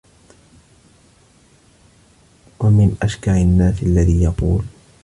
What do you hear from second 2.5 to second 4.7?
وَمِنْ أَشْكَرِ النَّاسِ الَّذِي يَقُولُ